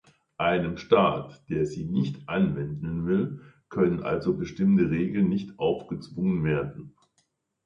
[0.39, 6.95] Einem Staat, der sie nicht anwenden will, können also bestimmte Regeln nicht aufgezwungen werden.